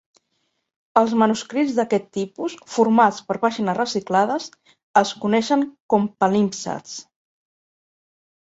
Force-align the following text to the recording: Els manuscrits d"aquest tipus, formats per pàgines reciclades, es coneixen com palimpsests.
Els 1.01 1.11
manuscrits 1.23 1.75
d"aquest 1.79 2.07
tipus, 2.17 2.55
formats 2.77 3.21
per 3.29 3.37
pàgines 3.45 3.79
reciclades, 3.81 4.49
es 5.05 5.13
coneixen 5.27 5.69
com 5.95 6.11
palimpsests. 6.25 6.99